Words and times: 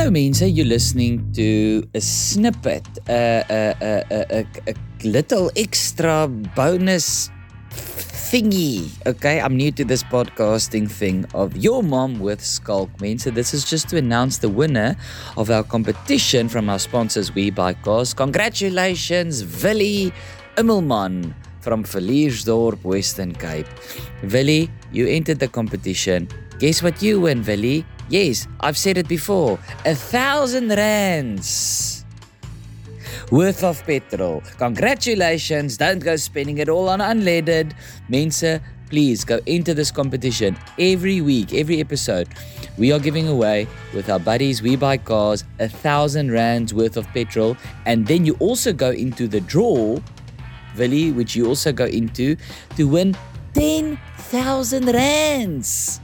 Hello, 0.00 0.10
Mensa. 0.10 0.48
You're 0.48 0.64
listening 0.64 1.30
to 1.34 1.84
a 1.92 2.00
snippet, 2.00 2.88
a, 3.06 3.44
a, 3.50 4.04
a, 4.08 4.46
a, 4.72 4.74
little 5.04 5.50
extra 5.56 6.26
bonus 6.56 7.28
thingy. 7.68 8.88
Okay, 9.04 9.42
I'm 9.42 9.58
new 9.58 9.70
to 9.72 9.84
this 9.84 10.02
podcasting 10.02 10.90
thing 10.90 11.26
of 11.34 11.54
Your 11.54 11.82
Mom 11.82 12.18
with 12.18 12.40
Schalk 12.40 12.88
Mensa. 12.98 13.30
This 13.30 13.52
is 13.52 13.62
just 13.68 13.90
to 13.90 13.98
announce 13.98 14.38
the 14.38 14.48
winner 14.48 14.96
of 15.36 15.50
our 15.50 15.62
competition 15.62 16.48
from 16.48 16.70
our 16.70 16.78
sponsors, 16.78 17.34
We 17.34 17.50
Buy 17.50 17.74
Cars. 17.74 18.14
Congratulations, 18.14 19.44
Willie 19.62 20.14
Immelman 20.56 21.34
from 21.60 21.84
Villiersdorp, 21.84 22.82
Western 22.84 23.34
Cape. 23.34 23.68
Willie, 24.22 24.70
you 24.92 25.06
entered 25.06 25.40
the 25.40 25.48
competition. 25.48 26.26
Guess 26.58 26.82
what 26.82 27.02
you 27.02 27.20
win, 27.20 27.44
Willie? 27.44 27.84
Yes, 28.10 28.48
I've 28.58 28.76
said 28.76 28.98
it 28.98 29.06
before. 29.06 29.56
A 29.86 29.94
thousand 29.94 30.70
rands 30.70 32.04
worth 33.30 33.62
of 33.62 33.80
petrol. 33.84 34.42
Congratulations. 34.58 35.76
Don't 35.76 36.00
go 36.00 36.16
spending 36.16 36.58
it 36.58 36.68
all 36.68 36.88
on 36.88 36.98
unleaded. 36.98 37.72
Mensa, 38.08 38.60
please 38.88 39.24
go 39.24 39.38
into 39.46 39.74
this 39.74 39.92
competition 39.92 40.58
every 40.76 41.20
week, 41.20 41.54
every 41.54 41.78
episode. 41.78 42.26
We 42.76 42.90
are 42.90 42.98
giving 42.98 43.28
away 43.28 43.68
with 43.94 44.10
our 44.10 44.18
buddies, 44.18 44.60
We 44.60 44.74
Buy 44.74 44.96
Cars, 44.96 45.44
a 45.60 45.68
thousand 45.68 46.32
rands 46.32 46.74
worth 46.74 46.96
of 46.96 47.06
petrol. 47.14 47.56
And 47.86 48.08
then 48.08 48.26
you 48.26 48.34
also 48.40 48.72
go 48.72 48.90
into 48.90 49.28
the 49.28 49.40
draw, 49.40 50.00
Vili, 50.74 51.12
which 51.12 51.36
you 51.36 51.46
also 51.46 51.70
go 51.70 51.84
into 51.84 52.34
to 52.74 52.88
win 52.88 53.16
10,000 53.54 54.86
rands 54.86 56.00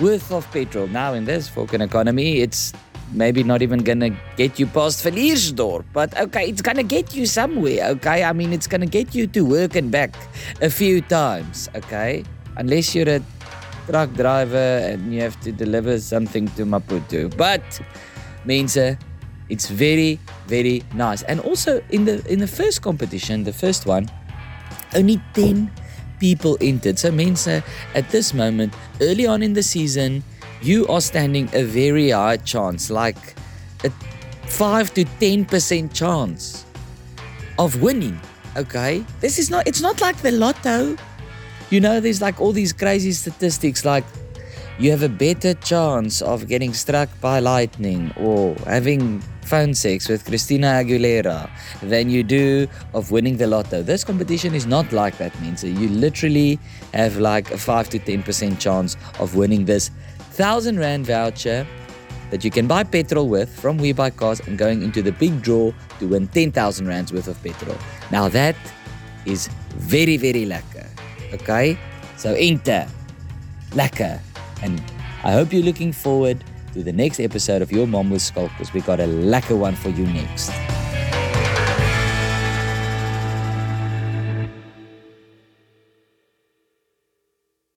worth 0.00 0.30
of 0.32 0.50
petrol. 0.50 0.86
Now, 0.86 1.14
in 1.14 1.24
this 1.24 1.48
fucking 1.48 1.80
economy, 1.80 2.40
it's 2.40 2.72
maybe 3.12 3.42
not 3.42 3.62
even 3.62 3.80
gonna 3.80 4.10
get 4.36 4.58
you 4.58 4.66
past 4.66 5.04
Villiersdorp, 5.04 5.84
but 5.92 6.18
okay, 6.18 6.48
it's 6.48 6.62
gonna 6.62 6.82
get 6.82 7.14
you 7.14 7.26
somewhere, 7.26 7.88
okay? 7.90 8.24
I 8.24 8.32
mean, 8.32 8.52
it's 8.52 8.66
gonna 8.66 8.86
get 8.86 9.14
you 9.14 9.26
to 9.28 9.42
work 9.42 9.76
and 9.76 9.90
back 9.90 10.14
a 10.60 10.70
few 10.70 11.00
times, 11.00 11.68
okay? 11.74 12.24
Unless 12.56 12.94
you're 12.94 13.08
a 13.08 13.22
truck 13.86 14.12
driver 14.14 14.56
and 14.84 15.12
you 15.14 15.20
have 15.22 15.40
to 15.40 15.52
deliver 15.52 15.98
something 15.98 16.48
to 16.48 16.66
Maputo. 16.66 17.34
But, 17.36 17.62
Mensa, 18.44 18.98
it's 19.48 19.68
very, 19.68 20.20
very 20.46 20.82
nice. 20.94 21.22
And 21.22 21.40
also, 21.40 21.82
in 21.90 22.04
the 22.04 22.20
in 22.30 22.38
the 22.38 22.46
first 22.46 22.82
competition, 22.82 23.44
the 23.44 23.52
first 23.52 23.86
one, 23.86 24.10
only 24.94 25.20
10 25.32 25.70
people 26.18 26.56
entered. 26.60 26.98
So 26.98 27.10
means 27.10 27.46
uh, 27.46 27.60
at 27.94 28.08
this 28.10 28.34
moment, 28.34 28.74
early 29.00 29.26
on 29.26 29.42
in 29.42 29.52
the 29.52 29.62
season, 29.62 30.22
you 30.62 30.86
are 30.88 31.00
standing 31.00 31.48
a 31.52 31.62
very 31.62 32.10
high 32.10 32.36
chance, 32.38 32.90
like 32.90 33.34
a 33.84 33.90
5 34.46 34.94
to 34.94 35.04
10% 35.04 35.92
chance 35.92 36.64
of 37.58 37.80
winning. 37.80 38.20
Okay? 38.56 39.04
This 39.20 39.38
is 39.38 39.50
not 39.50 39.66
it's 39.66 39.80
not 39.80 40.00
like 40.00 40.16
the 40.18 40.32
lotto. 40.32 40.96
You 41.70 41.80
know, 41.80 42.00
there's 42.00 42.22
like 42.22 42.40
all 42.40 42.52
these 42.52 42.72
crazy 42.72 43.12
statistics 43.12 43.84
like 43.84 44.04
you 44.78 44.92
have 44.92 45.02
a 45.02 45.08
better 45.08 45.54
chance 45.54 46.22
of 46.22 46.46
getting 46.46 46.72
struck 46.72 47.08
by 47.20 47.40
lightning 47.40 48.12
or 48.16 48.54
having 48.64 49.20
phone 49.42 49.74
sex 49.74 50.08
with 50.08 50.24
Christina 50.24 50.66
Aguilera 50.66 51.50
than 51.82 52.10
you 52.10 52.22
do 52.22 52.68
of 52.94 53.10
winning 53.10 53.38
the 53.38 53.46
lotto. 53.46 53.82
This 53.82 54.04
competition 54.04 54.54
is 54.54 54.66
not 54.66 54.92
like 54.92 55.18
that, 55.18 55.38
means 55.40 55.64
you 55.64 55.88
literally 55.88 56.60
have 56.94 57.16
like 57.16 57.50
a 57.50 57.58
5 57.58 57.88
to 57.90 57.98
10% 57.98 58.60
chance 58.60 58.96
of 59.18 59.34
winning 59.34 59.64
this 59.64 59.90
1000 60.36 60.78
Rand 60.78 61.06
voucher 61.06 61.66
that 62.30 62.44
you 62.44 62.50
can 62.50 62.68
buy 62.68 62.84
petrol 62.84 63.28
with 63.28 63.48
from 63.58 63.78
We 63.78 63.92
Buy 63.92 64.10
Cars 64.10 64.38
and 64.40 64.56
going 64.58 64.82
into 64.82 65.02
the 65.02 65.12
big 65.12 65.42
draw 65.42 65.72
to 65.98 66.06
win 66.06 66.28
10,000 66.28 66.86
Rands 66.86 67.12
worth 67.12 67.26
of 67.26 67.42
petrol. 67.42 67.76
Now 68.12 68.28
that 68.28 68.54
is 69.26 69.48
very, 69.76 70.16
very 70.18 70.46
lekker. 70.46 70.86
Okay? 71.32 71.76
So 72.16 72.34
enter. 72.34 72.86
Lekker. 73.70 74.20
And 74.62 74.82
I 75.24 75.32
hope 75.32 75.52
you're 75.52 75.62
looking 75.62 75.92
forward 75.92 76.42
to 76.74 76.82
the 76.82 76.92
next 76.92 77.20
episode 77.20 77.62
of 77.62 77.72
Your 77.72 77.86
Mom 77.86 78.10
with 78.10 78.22
Schalk 78.22 78.50
because 78.52 78.72
we 78.72 78.80
got 78.80 79.00
a 79.00 79.06
lekker 79.06 79.58
one 79.58 79.74
for 79.74 79.88
you 79.88 80.06
next. 80.06 80.50